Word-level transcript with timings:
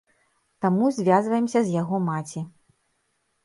Таму 0.65 0.89
звязваемся 1.01 1.59
з 1.67 1.77
яго 1.81 2.03
маці. 2.09 2.47